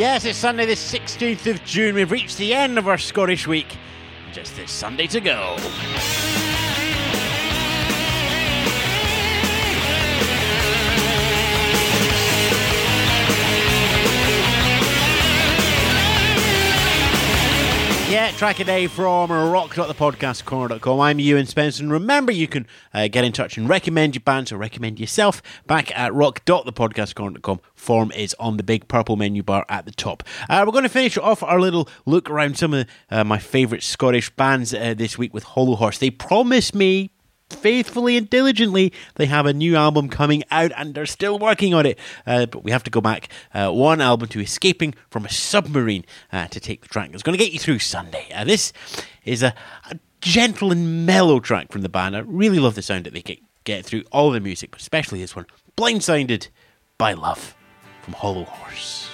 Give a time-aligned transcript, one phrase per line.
[0.00, 1.94] Yes, it's Sunday, the 16th of June.
[1.94, 3.66] We've reached the end of our Scottish week.
[4.32, 5.58] Just this Sunday to go.
[18.20, 21.00] Track a day from rock.thepodcastcorner.com.
[21.00, 21.82] I'm Ewan Spencer.
[21.82, 25.42] And remember, you can uh, get in touch and recommend your bands or recommend yourself
[25.66, 27.60] back at rock.thepodcastcorner.com.
[27.74, 30.22] Form is on the big purple menu bar at the top.
[30.50, 33.82] Uh, we're going to finish off our little look around some of uh, my favourite
[33.82, 35.96] Scottish bands uh, this week with Hollow Horse.
[35.96, 37.10] They promised me
[37.52, 38.92] faithfully and diligently.
[39.16, 41.98] They have a new album coming out and they're still working on it.
[42.26, 46.04] Uh, but we have to go back uh, one album to Escaping from a Submarine
[46.32, 48.26] uh, to take the track that's going to get you through Sunday.
[48.34, 48.72] Uh, this
[49.24, 49.54] is a,
[49.90, 52.14] a, gentle and mellow track from the band.
[52.14, 55.20] I really love the sound that they get, get through all the music, but especially
[55.20, 56.48] this one Blindsided
[56.98, 57.56] by Love
[58.02, 59.08] from Hollow Horse.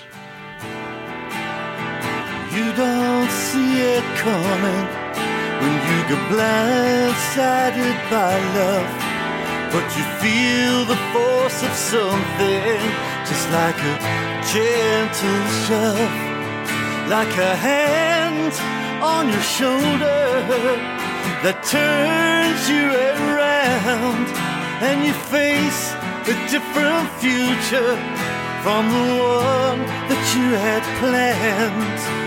[2.52, 5.05] You don't see it coming
[5.60, 8.90] when you get blindsided by love.
[9.72, 12.80] But you feel the force of something,
[13.28, 13.94] just like a
[14.52, 16.16] gentle shove,
[17.08, 18.54] like a hand
[19.02, 20.22] on your shoulder
[21.44, 24.26] that turns you around,
[24.86, 25.92] and you face
[26.32, 27.94] a different future
[28.62, 32.25] from the one that you had planned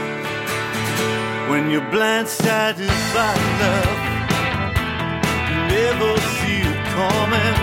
[1.50, 4.02] when you're blindsided by love.
[5.50, 7.58] You never see it coming.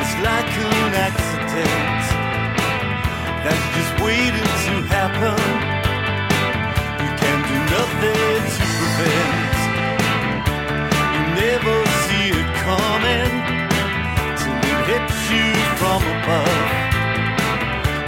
[0.00, 2.04] It's like an accident
[3.44, 5.40] that's just waiting to happen.
[7.02, 9.56] You can do nothing to prevent.
[11.14, 13.32] You never see it coming
[14.40, 15.48] till it hits you
[15.80, 16.64] from above,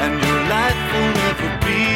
[0.02, 1.93] and your life will never be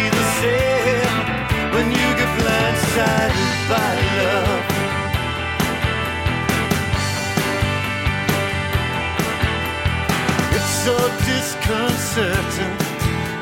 [10.89, 10.97] so
[11.37, 12.77] disconcerting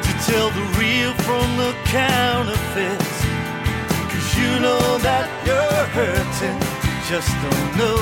[0.06, 3.06] to tell the real from the counterfeit.
[4.10, 6.60] Cause you know that you're hurting,
[7.10, 7.98] just don't know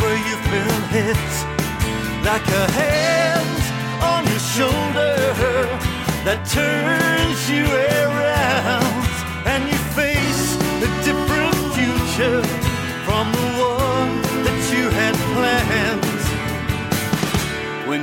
[0.00, 1.30] where you've been hit.
[2.28, 3.62] Like a hand
[4.12, 5.14] on your shoulder
[6.26, 7.64] that turns you
[8.02, 8.81] around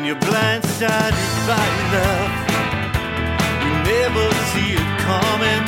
[0.09, 2.33] you're blindsided by love,
[3.61, 5.63] you never see it coming.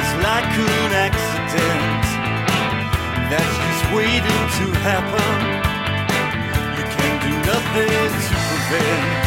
[0.00, 2.04] It's like an accident
[3.30, 5.32] that's just waiting to happen.
[6.76, 9.24] You can do nothing to prevent.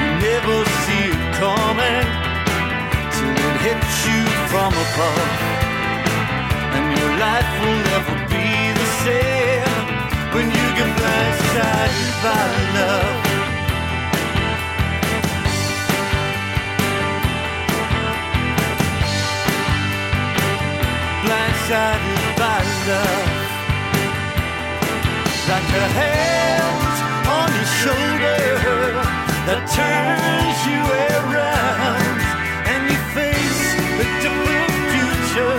[0.00, 2.20] You never see it coming
[3.36, 5.32] it hits you from above.
[6.76, 8.59] And your life will never be
[21.70, 22.60] Blindsided by
[22.90, 23.30] love.
[25.50, 26.94] Like a hand
[27.38, 28.42] on your shoulder
[29.46, 30.82] that turns you
[31.14, 32.18] around
[32.72, 35.58] and you face a different future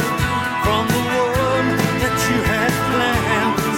[0.65, 1.03] from the
[1.47, 1.69] one
[2.03, 3.71] that you had planned.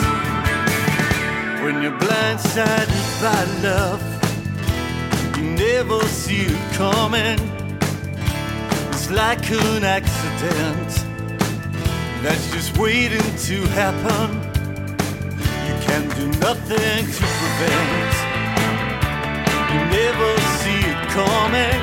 [1.63, 4.01] When you're blindsided by love,
[5.37, 7.39] you never see it coming.
[8.89, 11.12] It's like an accident
[12.23, 14.29] that's just waiting to happen.
[15.67, 18.13] You can do nothing to prevent.
[19.73, 20.29] You never
[20.59, 21.81] see it coming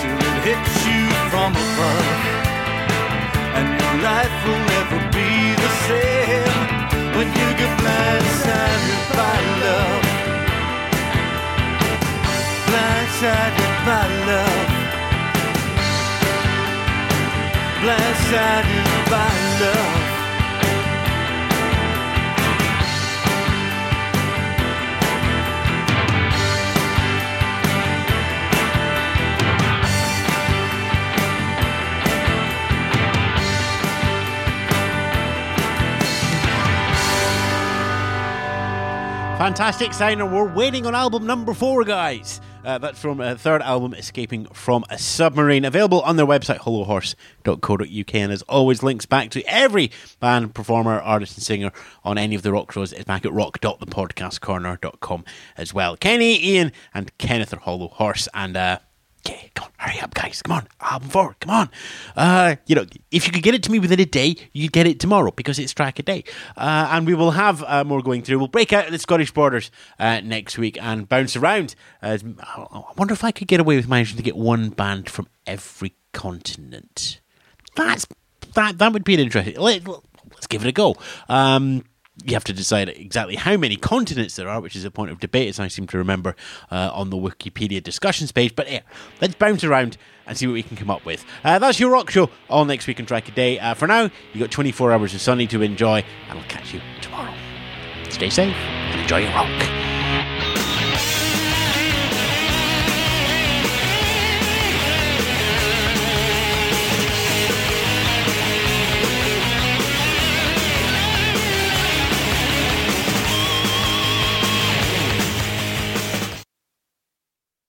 [0.00, 2.18] till it hits you from above
[3.58, 5.30] And your life will never be
[5.64, 6.58] the same
[7.14, 10.04] when you get blindsided by love.
[12.66, 14.57] Blindsided by love.
[17.88, 20.08] Blindsided by love.
[39.38, 42.42] Fantastic sound, and we're waiting on album number four, guys.
[42.68, 48.14] Uh, that's from a third album, Escaping from a Submarine, available on their website, hollowhorse.co.uk.
[48.14, 51.72] And as always, links back to every band, performer, artist, and singer
[52.04, 55.24] on any of the rock shows is back at rock.thepodcastcorner.com
[55.56, 55.96] as well.
[55.96, 58.28] Kenny, Ian, and Kenneth are Hollow Horse.
[58.34, 58.80] And uh,
[59.26, 60.42] Yeah, come on, hurry up, guys.
[60.42, 61.70] Come on, album four, come on.
[62.16, 64.86] Uh, you know, if you could get it to me within a day, you'd get
[64.86, 66.24] it tomorrow because it's track a day.
[66.56, 68.38] Uh, and we will have uh, more going through.
[68.38, 71.74] We'll break out of the Scottish borders uh, next week and bounce around.
[72.00, 75.28] As, I wonder if I could get away with managing to get one band from
[75.46, 77.20] every continent.
[77.74, 78.06] That's
[78.54, 78.78] that.
[78.78, 79.56] That would be an interesting.
[79.56, 80.96] Let, us give it a go.
[81.28, 81.84] Um,
[82.24, 85.20] you have to decide exactly how many continents there are, which is a point of
[85.20, 86.34] debate, as I seem to remember
[86.70, 88.54] uh, on the Wikipedia discussions page.
[88.56, 88.80] But yeah,
[89.20, 91.24] let's bounce around and see what we can come up with.
[91.42, 93.58] Uh, that's your rock show all next week on Track a Day.
[93.58, 96.80] Uh, for now, you've got 24 hours of sunny to enjoy, and I'll catch you
[97.00, 97.34] tomorrow.
[98.10, 99.87] Stay safe and enjoy your rock.